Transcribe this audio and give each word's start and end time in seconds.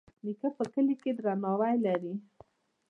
نیکه 0.25 0.49
په 0.57 0.63
کلي 0.73 0.95
کې 1.01 1.11
درناوی 1.17 1.75
لري. 1.85 2.13